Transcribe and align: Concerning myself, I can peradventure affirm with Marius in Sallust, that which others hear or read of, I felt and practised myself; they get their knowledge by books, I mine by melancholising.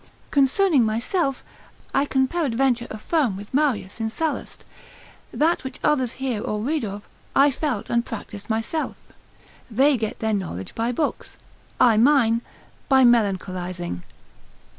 Concerning 0.31 0.83
myself, 0.83 1.43
I 1.93 2.05
can 2.05 2.27
peradventure 2.27 2.87
affirm 2.89 3.37
with 3.37 3.53
Marius 3.53 3.99
in 3.99 4.09
Sallust, 4.09 4.65
that 5.31 5.63
which 5.63 5.79
others 5.83 6.13
hear 6.13 6.41
or 6.41 6.59
read 6.59 6.83
of, 6.83 7.03
I 7.35 7.51
felt 7.51 7.87
and 7.87 8.03
practised 8.03 8.49
myself; 8.49 8.95
they 9.69 9.97
get 9.97 10.17
their 10.17 10.33
knowledge 10.33 10.73
by 10.73 10.91
books, 10.91 11.37
I 11.79 11.97
mine 11.97 12.41
by 12.89 13.03
melancholising. 13.03 14.01